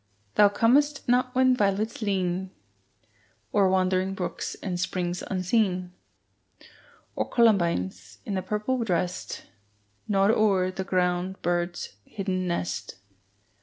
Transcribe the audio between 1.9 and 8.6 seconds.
lean O'er wandering brooks and springs unseen, Or columbines, in